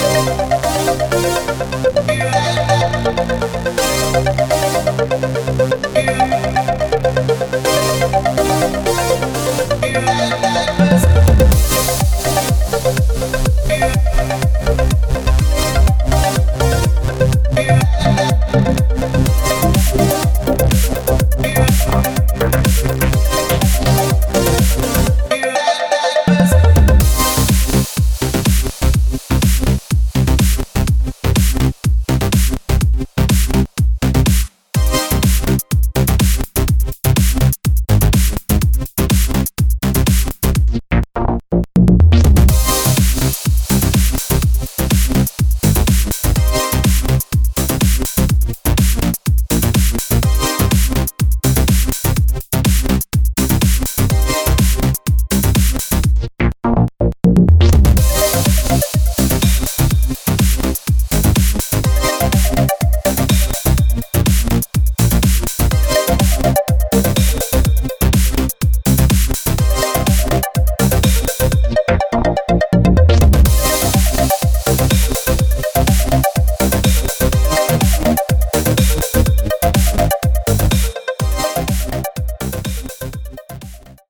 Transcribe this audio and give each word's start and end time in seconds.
Música 0.00 0.57